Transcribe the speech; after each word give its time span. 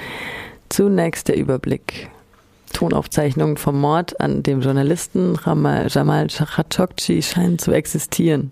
Zunächst 0.69 1.29
der 1.29 1.37
Überblick. 1.37 2.11
Tonaufzeichnungen 2.73 3.57
vom 3.57 3.81
Mord 3.81 4.21
an 4.21 4.43
dem 4.43 4.63
Journalisten 4.63 5.39
Jamal 5.45 6.27
Khashoggi 6.27 7.23
scheinen 7.23 7.61
zu 7.61 7.71
existieren. 7.71 8.51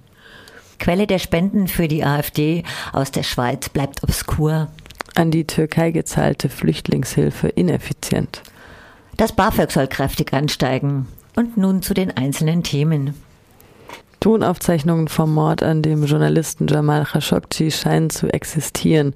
Quelle 0.78 1.08
der 1.08 1.18
Spenden 1.18 1.66
für 1.66 1.88
die 1.88 2.04
AfD 2.04 2.62
aus 2.92 3.10
der 3.10 3.24
Schweiz 3.24 3.68
bleibt 3.68 4.04
obskur. 4.04 4.68
An 5.16 5.32
die 5.32 5.48
Türkei 5.48 5.90
gezahlte 5.90 6.48
Flüchtlingshilfe 6.48 7.48
ineffizient. 7.48 8.42
Das 9.16 9.32
BAföG 9.32 9.70
soll 9.70 9.86
kräftig 9.86 10.32
ansteigen. 10.34 11.06
Und 11.36 11.56
nun 11.56 11.82
zu 11.82 11.94
den 11.94 12.16
einzelnen 12.16 12.62
Themen. 12.62 13.14
Tonaufzeichnungen 14.26 15.06
vom 15.06 15.32
Mord 15.32 15.62
an 15.62 15.82
dem 15.82 16.02
Journalisten 16.02 16.66
Jamal 16.66 17.04
Khashoggi 17.04 17.70
scheinen 17.70 18.10
zu 18.10 18.26
existieren. 18.26 19.14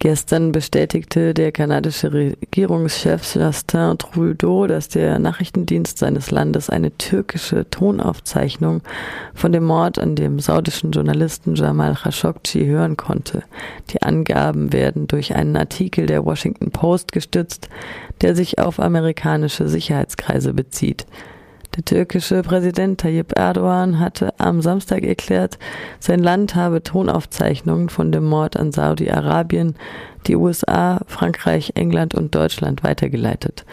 Gestern 0.00 0.50
bestätigte 0.50 1.32
der 1.32 1.52
kanadische 1.52 2.12
Regierungschef 2.12 3.36
Justin 3.36 3.96
Trudeau, 3.98 4.66
dass 4.66 4.88
der 4.88 5.20
Nachrichtendienst 5.20 5.98
seines 5.98 6.32
Landes 6.32 6.70
eine 6.70 6.90
türkische 6.98 7.70
Tonaufzeichnung 7.70 8.82
von 9.32 9.52
dem 9.52 9.62
Mord 9.62 10.00
an 10.00 10.16
dem 10.16 10.40
saudischen 10.40 10.90
Journalisten 10.90 11.54
Jamal 11.54 11.94
Khashoggi 11.94 12.66
hören 12.66 12.96
konnte. 12.96 13.44
Die 13.90 14.02
Angaben 14.02 14.72
werden 14.72 15.06
durch 15.06 15.36
einen 15.36 15.56
Artikel 15.56 16.06
der 16.06 16.24
Washington 16.24 16.72
Post 16.72 17.12
gestützt, 17.12 17.68
der 18.22 18.34
sich 18.34 18.58
auf 18.58 18.80
amerikanische 18.80 19.68
Sicherheitskreise 19.68 20.52
bezieht. 20.52 21.06
Der 21.78 21.84
türkische 21.84 22.42
Präsident 22.42 23.00
Tayyip 23.00 23.38
Erdogan 23.38 24.00
hatte 24.00 24.34
am 24.40 24.60
Samstag 24.62 25.04
erklärt, 25.04 25.60
sein 26.00 26.18
Land 26.18 26.56
habe 26.56 26.82
Tonaufzeichnungen 26.82 27.88
von 27.88 28.10
dem 28.10 28.24
Mord 28.24 28.56
an 28.56 28.72
Saudi-Arabien, 28.72 29.76
die 30.26 30.34
USA, 30.34 31.00
Frankreich, 31.06 31.74
England 31.76 32.16
und 32.16 32.34
Deutschland 32.34 32.82
weitergeleitet. 32.82 33.64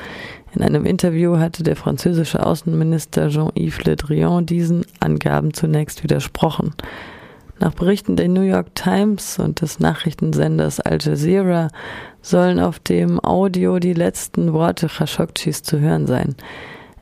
In 0.54 0.62
einem 0.62 0.86
Interview 0.86 1.40
hatte 1.40 1.64
der 1.64 1.76
französische 1.76 2.46
Außenminister 2.46 3.30
Jean-Yves 3.30 3.86
Le 3.86 3.96
Drian 3.96 4.46
diesen 4.46 4.86
Angaben 5.00 5.56
zunächst 5.56 6.04
widersprochen. 6.04 6.76
Nach 7.60 7.74
Berichten 7.74 8.18
der 8.18 8.28
New 8.28 8.42
York 8.42 8.76
Times 8.76 9.40
und 9.40 9.62
des 9.62 9.80
Nachrichtensenders 9.80 10.80
Al 10.80 11.00
Jazeera 11.02 11.70
sollen 12.22 12.60
auf 12.60 12.78
dem 12.78 13.20
Audio 13.20 13.80
die 13.80 13.94
letzten 13.94 14.54
Worte 14.54 14.90
Khashoggis 14.90 15.64
zu 15.64 15.80
hören 15.80 16.06
sein. 16.06 16.36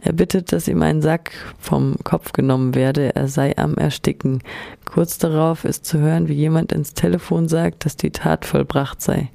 Er 0.05 0.11
bittet, 0.11 0.51
dass 0.51 0.67
ihm 0.67 0.81
ein 0.81 1.01
Sack 1.01 1.31
vom 1.59 1.95
Kopf 2.03 2.33
genommen 2.33 2.75
werde, 2.75 3.15
er 3.15 3.29
sei 3.29 3.57
am 3.57 3.75
Ersticken. 3.75 4.43
Kurz 4.83 5.17
darauf 5.17 5.63
ist 5.63 5.85
zu 5.85 5.97
hören, 5.97 6.27
wie 6.27 6.33
jemand 6.33 6.73
ins 6.73 6.93
Telefon 6.93 7.47
sagt, 7.47 7.85
dass 7.85 7.95
die 7.95 8.11
Tat 8.11 8.43
vollbracht 8.43 9.01
sei. 9.01 9.29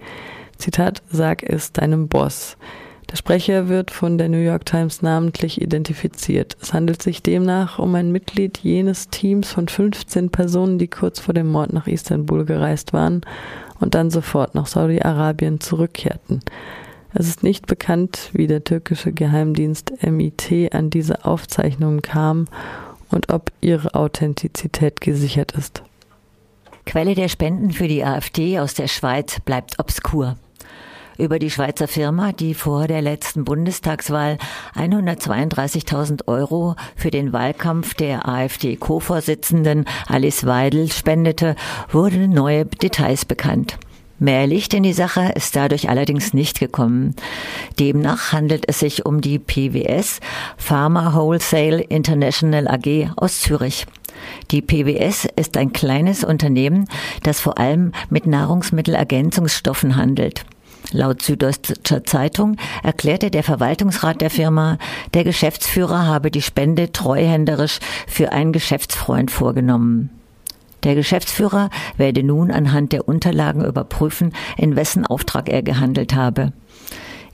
Zitat, 0.58 1.02
sag 1.10 1.42
es 1.42 1.72
deinem 1.72 2.08
Boss. 2.08 2.58
Der 3.10 3.16
Sprecher 3.16 3.68
wird 3.68 3.90
von 3.90 4.18
der 4.18 4.28
New 4.28 4.36
York 4.36 4.66
Times 4.66 5.00
namentlich 5.00 5.62
identifiziert. 5.62 6.58
Es 6.60 6.74
handelt 6.74 7.00
sich 7.00 7.22
demnach 7.22 7.78
um 7.78 7.94
ein 7.94 8.12
Mitglied 8.12 8.58
jenes 8.58 9.08
Teams 9.08 9.50
von 9.50 9.68
15 9.68 10.28
Personen, 10.28 10.78
die 10.78 10.88
kurz 10.88 11.18
vor 11.18 11.32
dem 11.32 11.50
Mord 11.50 11.72
nach 11.72 11.86
Istanbul 11.86 12.44
gereist 12.44 12.92
waren 12.92 13.22
und 13.80 13.94
dann 13.94 14.10
sofort 14.10 14.54
nach 14.54 14.66
Saudi-Arabien 14.66 15.60
zurückkehrten. 15.60 16.42
Es 17.14 17.26
ist 17.26 17.42
nicht 17.42 17.66
bekannt, 17.66 18.30
wie 18.32 18.46
der 18.46 18.64
türkische 18.64 19.12
Geheimdienst 19.12 19.92
MIT 20.02 20.74
an 20.74 20.90
diese 20.90 21.24
Aufzeichnungen 21.24 22.02
kam 22.02 22.46
und 23.10 23.32
ob 23.32 23.50
ihre 23.60 23.94
Authentizität 23.94 25.00
gesichert 25.00 25.52
ist. 25.52 25.82
Quelle 26.84 27.14
der 27.14 27.28
Spenden 27.28 27.70
für 27.72 27.88
die 27.88 28.04
AfD 28.04 28.58
aus 28.58 28.74
der 28.74 28.88
Schweiz 28.88 29.40
bleibt 29.40 29.78
obskur. 29.78 30.36
Über 31.18 31.38
die 31.38 31.50
Schweizer 31.50 31.88
Firma, 31.88 32.32
die 32.32 32.54
vor 32.54 32.86
der 32.86 33.02
letzten 33.02 33.44
Bundestagswahl 33.44 34.38
132.000 34.76 36.28
Euro 36.28 36.76
für 36.94 37.10
den 37.10 37.32
Wahlkampf 37.32 37.94
der 37.94 38.28
AfD-Co-Vorsitzenden 38.28 39.84
Alice 40.06 40.46
Weidel 40.46 40.92
spendete, 40.92 41.56
wurden 41.90 42.30
neue 42.30 42.66
Details 42.66 43.24
bekannt. 43.24 43.78
Mehr 44.20 44.48
Licht 44.48 44.74
in 44.74 44.82
die 44.82 44.92
Sache 44.92 45.32
ist 45.36 45.54
dadurch 45.54 45.88
allerdings 45.88 46.34
nicht 46.34 46.58
gekommen. 46.58 47.14
Demnach 47.78 48.32
handelt 48.32 48.64
es 48.68 48.80
sich 48.80 49.06
um 49.06 49.20
die 49.20 49.38
PWS 49.38 50.18
Pharma 50.56 51.14
Wholesale 51.14 51.82
International 51.82 52.66
AG 52.66 53.10
aus 53.16 53.40
Zürich. 53.40 53.86
Die 54.50 54.60
PWS 54.60 55.28
ist 55.36 55.56
ein 55.56 55.72
kleines 55.72 56.24
Unternehmen, 56.24 56.88
das 57.22 57.38
vor 57.38 57.58
allem 57.58 57.92
mit 58.10 58.26
Nahrungsmittelergänzungsstoffen 58.26 59.94
handelt. 59.94 60.44
Laut 60.90 61.22
Süddeutscher 61.22 62.02
Zeitung 62.04 62.56
erklärte 62.82 63.30
der 63.30 63.44
Verwaltungsrat 63.44 64.20
der 64.20 64.30
Firma, 64.30 64.78
der 65.14 65.22
Geschäftsführer 65.22 66.06
habe 66.06 66.32
die 66.32 66.42
Spende 66.42 66.90
treuhänderisch 66.90 67.78
für 68.08 68.32
einen 68.32 68.52
Geschäftsfreund 68.52 69.30
vorgenommen. 69.30 70.10
Der 70.84 70.94
Geschäftsführer 70.94 71.70
werde 71.96 72.22
nun 72.22 72.50
anhand 72.50 72.92
der 72.92 73.08
Unterlagen 73.08 73.64
überprüfen, 73.64 74.32
in 74.56 74.76
wessen 74.76 75.06
Auftrag 75.06 75.48
er 75.48 75.62
gehandelt 75.62 76.14
habe. 76.14 76.52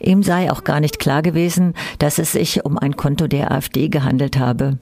Ihm 0.01 0.23
sei 0.23 0.51
auch 0.51 0.65
gar 0.65 0.81
nicht 0.81 0.99
klar 0.99 1.23
gewesen, 1.23 1.75
dass 1.99 2.19
es 2.19 2.33
sich 2.33 2.65
um 2.65 2.79
ein 2.79 2.97
Konto 2.97 3.27
der 3.27 3.53
AfD 3.53 3.89
gehandelt 3.89 4.39
habe. 4.39 4.79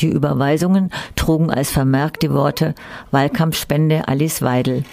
Die 0.00 0.08
Überweisungen 0.08 0.90
trugen 1.16 1.50
als 1.50 1.70
Vermerk 1.70 2.20
die 2.20 2.32
Worte 2.32 2.74
Wahlkampfspende 3.10 4.06
Alice 4.06 4.42
Weidel. 4.42 4.84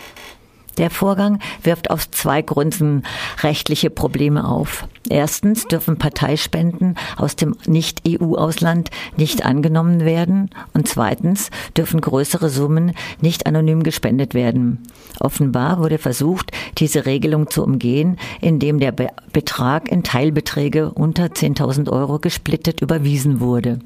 Der 0.77 0.89
Vorgang 0.89 1.39
wirft 1.63 1.89
aus 1.89 2.11
zwei 2.11 2.41
Gründen 2.41 3.03
rechtliche 3.41 3.89
Probleme 3.89 4.47
auf. 4.47 4.87
Erstens 5.09 5.67
dürfen 5.67 5.97
Parteispenden 5.97 6.95
aus 7.15 7.35
dem 7.35 7.55
Nicht-EU-Ausland 7.65 8.89
nicht 9.17 9.45
angenommen 9.45 10.01
werden 10.01 10.49
und 10.73 10.87
zweitens 10.87 11.51
dürfen 11.77 12.01
größere 12.01 12.49
Summen 12.49 12.93
nicht 13.21 13.45
anonym 13.45 13.83
gespendet 13.83 14.33
werden. 14.33 14.83
Offenbar 15.19 15.79
wurde 15.79 15.99
versucht, 15.99 16.51
diese 16.77 17.05
Regelung 17.05 17.49
zu 17.49 17.63
umgehen, 17.63 18.17
indem 18.41 18.79
der 18.79 18.91
Be 18.91 19.09
Betrag 19.31 19.91
in 19.91 20.03
Teilbeträge 20.03 20.91
unter 20.91 21.25
10.000 21.25 21.91
Euro 21.91 22.19
gesplittet 22.19 22.81
überwiesen 22.81 23.41
wurde. 23.41 23.79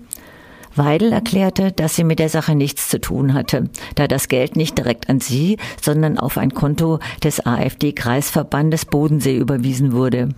Weidel 0.75 1.12
erklärte, 1.12 1.72
dass 1.72 1.96
sie 1.96 2.03
mit 2.03 2.19
der 2.19 2.30
Sache 2.30 2.56
nichts 2.56 2.90
zu 2.90 3.00
tun 3.00 3.34
hatte, 3.34 3.69
da 3.96 4.07
das 4.07 4.28
Geld 4.28 4.56
nicht 4.56 4.78
direkt 4.78 5.09
an 5.09 5.19
sie, 5.19 5.57
sondern 5.81 6.18
auf 6.18 6.38
ein 6.38 6.53
Konto 6.53 7.00
des 7.24 7.46
AfD-Kreisverbandes 7.46 8.85
Bodensee 8.85 9.38
überwiesen 9.38 9.94
wurde. 9.94 10.29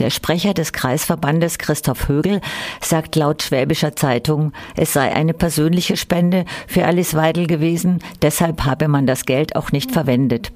Der 0.00 0.08
Sprecher 0.08 0.54
des 0.54 0.72
Kreisverbandes 0.72 1.58
Christoph 1.58 2.08
Högel 2.08 2.40
sagt 2.80 3.16
laut 3.16 3.42
Schwäbischer 3.42 3.94
Zeitung, 3.94 4.52
es 4.74 4.94
sei 4.94 5.14
eine 5.14 5.34
persönliche 5.34 5.98
Spende 5.98 6.46
für 6.66 6.86
Alice 6.86 7.14
Weidel 7.14 7.46
gewesen, 7.46 7.98
deshalb 8.22 8.64
habe 8.64 8.88
man 8.88 9.06
das 9.06 9.26
Geld 9.26 9.56
auch 9.56 9.72
nicht 9.72 9.92
verwendet. 9.92 10.52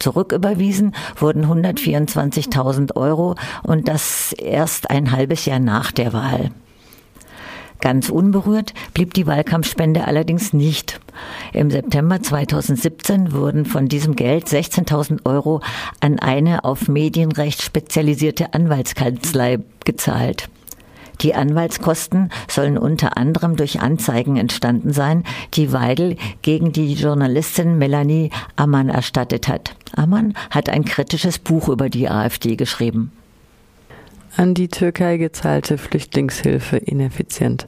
Zurücküberwiesen 0.00 0.96
wurden 1.16 1.46
124.000 1.46 2.96
Euro 2.96 3.36
und 3.62 3.86
das 3.86 4.32
erst 4.32 4.90
ein 4.90 5.12
halbes 5.12 5.44
Jahr 5.44 5.60
nach 5.60 5.92
der 5.92 6.12
Wahl. 6.12 6.50
Ganz 7.80 8.10
unberührt 8.10 8.74
blieb 8.92 9.14
die 9.14 9.26
Wahlkampfspende 9.26 10.06
allerdings 10.06 10.52
nicht. 10.52 11.00
Im 11.52 11.70
September 11.70 12.22
2017 12.22 13.32
wurden 13.32 13.64
von 13.64 13.88
diesem 13.88 14.16
Geld 14.16 14.46
16.000 14.46 15.24
Euro 15.24 15.60
an 16.00 16.18
eine 16.18 16.64
auf 16.64 16.88
Medienrecht 16.88 17.62
spezialisierte 17.62 18.52
Anwaltskanzlei 18.52 19.60
gezahlt. 19.84 20.48
Die 21.22 21.34
Anwaltskosten 21.34 22.30
sollen 22.48 22.78
unter 22.78 23.16
anderem 23.18 23.56
durch 23.56 23.80
Anzeigen 23.80 24.36
entstanden 24.36 24.92
sein, 24.92 25.24
die 25.54 25.72
Weidel 25.72 26.16
gegen 26.40 26.72
die 26.72 26.94
Journalistin 26.94 27.76
Melanie 27.76 28.30
Ammann 28.56 28.88
erstattet 28.88 29.48
hat. 29.48 29.74
Ammann 29.94 30.34
hat 30.50 30.70
ein 30.70 30.84
kritisches 30.84 31.38
Buch 31.38 31.68
über 31.68 31.90
die 31.90 32.08
AfD 32.08 32.56
geschrieben 32.56 33.12
an 34.36 34.54
die 34.54 34.68
Türkei 34.68 35.16
gezahlte 35.16 35.78
Flüchtlingshilfe 35.78 36.76
ineffizient. 36.76 37.66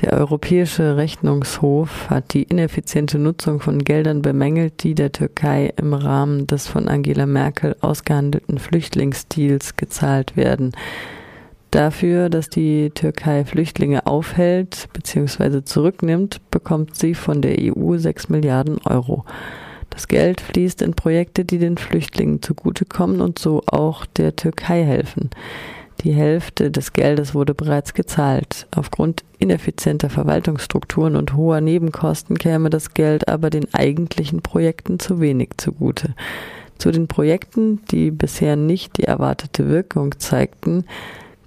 Der 0.00 0.14
Europäische 0.14 0.96
Rechnungshof 0.96 2.08
hat 2.08 2.32
die 2.32 2.44
ineffiziente 2.44 3.18
Nutzung 3.18 3.60
von 3.60 3.80
Geldern 3.80 4.22
bemängelt, 4.22 4.82
die 4.82 4.94
der 4.94 5.12
Türkei 5.12 5.74
im 5.76 5.92
Rahmen 5.92 6.46
des 6.46 6.66
von 6.66 6.88
Angela 6.88 7.26
Merkel 7.26 7.76
ausgehandelten 7.82 8.58
Flüchtlingsdeals 8.58 9.76
gezahlt 9.76 10.36
werden. 10.36 10.72
Dafür, 11.70 12.30
dass 12.30 12.48
die 12.48 12.90
Türkei 12.90 13.44
Flüchtlinge 13.44 14.06
aufhält 14.06 14.88
bzw. 14.94 15.64
zurücknimmt, 15.64 16.40
bekommt 16.50 16.96
sie 16.96 17.14
von 17.14 17.42
der 17.42 17.56
EU 17.60 17.98
6 17.98 18.30
Milliarden 18.30 18.78
Euro. 18.84 19.24
Das 19.90 20.08
Geld 20.08 20.40
fließt 20.40 20.80
in 20.80 20.94
Projekte, 20.94 21.44
die 21.44 21.58
den 21.58 21.76
Flüchtlingen 21.76 22.40
zugutekommen 22.40 23.20
und 23.20 23.38
so 23.38 23.62
auch 23.66 24.06
der 24.06 24.34
Türkei 24.34 24.82
helfen. 24.82 25.28
Die 26.02 26.12
Hälfte 26.12 26.70
des 26.70 26.94
Geldes 26.94 27.34
wurde 27.34 27.52
bereits 27.52 27.92
gezahlt. 27.92 28.66
Aufgrund 28.74 29.22
ineffizienter 29.38 30.08
Verwaltungsstrukturen 30.08 31.14
und 31.14 31.34
hoher 31.34 31.60
Nebenkosten 31.60 32.38
käme 32.38 32.70
das 32.70 32.94
Geld 32.94 33.28
aber 33.28 33.50
den 33.50 33.72
eigentlichen 33.74 34.40
Projekten 34.40 34.98
zu 34.98 35.20
wenig 35.20 35.50
zugute. 35.58 36.14
Zu 36.78 36.90
den 36.90 37.06
Projekten, 37.06 37.84
die 37.90 38.10
bisher 38.10 38.56
nicht 38.56 38.96
die 38.96 39.04
erwartete 39.04 39.68
Wirkung 39.68 40.18
zeigten, 40.18 40.84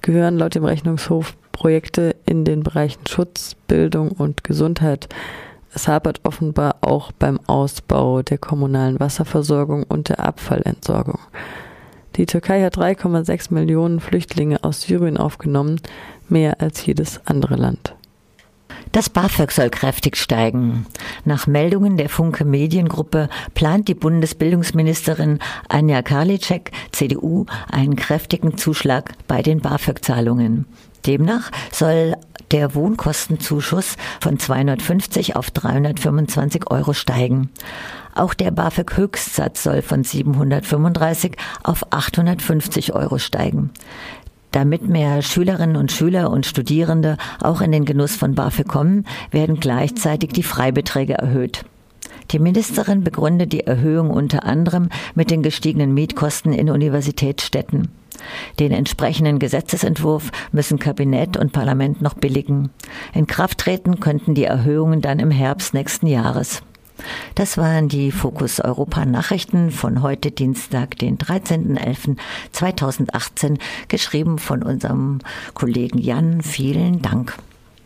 gehören 0.04 0.38
laut 0.38 0.54
dem 0.54 0.66
Rechnungshof 0.66 1.36
Projekte 1.52 2.16
in 2.28 2.46
den 2.46 2.62
Bereichen 2.62 3.08
Schutz, 3.08 3.56
Bildung 3.68 4.10
und 4.12 4.44
Gesundheit. 4.44 5.10
Es 5.74 5.88
hapert 5.88 6.20
offenbar 6.24 6.76
auch 6.82 7.12
beim 7.12 7.40
Ausbau 7.48 8.22
der 8.22 8.38
kommunalen 8.38 9.00
Wasserversorgung 9.00 9.82
und 9.82 10.10
der 10.10 10.20
Abfallentsorgung. 10.20 11.20
Die 12.16 12.26
Türkei 12.26 12.64
hat 12.64 12.78
3,6 12.78 13.54
Millionen 13.54 14.00
Flüchtlinge 14.00 14.64
aus 14.64 14.82
Syrien 14.82 15.18
aufgenommen, 15.18 15.82
mehr 16.30 16.62
als 16.62 16.86
jedes 16.86 17.22
andere 17.26 17.56
Land. 17.56 17.96
Das 18.92 19.10
BAföG 19.10 19.52
soll 19.52 19.72
kräftig 19.72 20.18
steigen. 20.18 20.86
Nach 21.26 21.48
Meldungen 21.48 21.98
der 21.98 22.10
Funke 22.10 22.46
Mediengruppe 22.46 23.28
plant 23.56 23.88
die 23.88 23.96
Bundesbildungsministerin 23.96 25.40
Anja 25.68 26.04
Karliczek, 26.04 26.72
CDU, 26.92 27.48
einen 27.72 27.96
kräftigen 27.96 28.56
Zuschlag 28.58 29.14
bei 29.28 29.42
den 29.42 29.62
BAföG-Zahlungen. 29.62 30.66
Demnach 31.08 31.52
soll 31.72 32.14
der 32.54 32.76
Wohnkostenzuschuss 32.76 33.98
von 34.22 34.40
250 34.40 35.36
auf 35.36 35.52
325 35.52 36.72
Euro 36.72 36.94
steigen. 36.94 37.50
Auch 38.16 38.36
der 38.36 38.52
BAföG-Höchstsatz 38.52 39.64
soll 39.64 39.82
von 39.82 40.04
735 40.04 41.36
auf 41.64 41.92
850 41.92 42.94
Euro 42.94 43.18
steigen. 43.18 43.72
Damit 44.52 44.88
mehr 44.88 45.24
Schülerinnen 45.24 45.76
und 45.76 45.92
Schüler 45.92 46.30
und 46.30 46.46
Studierende 46.46 47.18
auch 47.42 47.60
in 47.60 47.72
den 47.72 47.86
Genuss 47.86 48.16
von 48.16 48.36
BAföG 48.36 48.68
kommen, 48.68 49.06
werden 49.32 49.60
gleichzeitig 49.60 50.30
die 50.30 50.44
Freibeträge 50.44 51.16
erhöht. 51.16 51.66
Die 52.30 52.40
Ministerin 52.40 53.04
begründet 53.04 53.52
die 53.52 53.62
Erhöhung 53.62 54.12
unter 54.12 54.46
anderem 54.46 54.90
mit 55.16 55.32
den 55.32 55.42
gestiegenen 55.42 55.96
Mietkosten 55.96 56.54
in 56.54 56.70
Universitätsstädten. 56.70 57.90
Den 58.60 58.72
entsprechenden 58.72 59.40
Gesetzesentwurf 59.40 60.32
müssen 60.52 60.80
Kabinett 60.80 61.38
und 61.38 61.52
Parlament 61.52 62.02
noch 62.02 62.14
billigen. 62.14 62.70
In 63.14 63.28
Kraft 63.28 63.60
treten 63.60 64.00
könnten 64.00 64.36
die 64.36 64.46
Erhöhungen 64.46 65.02
dann 65.02 65.20
im 65.20 65.32
Herbst 65.32 65.74
nächsten 65.74 66.08
Jahres. 66.08 66.62
Das 67.36 67.58
waren 67.58 67.90
die 67.90 68.12
Fokus 68.12 68.60
Europa 68.60 69.06
Nachrichten 69.06 69.72
von 69.72 70.02
heute 70.02 70.32
Dienstag, 70.32 70.98
den 70.98 71.18
13.11.2018, 71.18 73.60
geschrieben 73.88 74.38
von 74.38 74.64
unserem 74.64 75.20
Kollegen 75.54 75.98
Jan. 75.98 76.42
Vielen 76.42 77.02
Dank. 77.02 77.38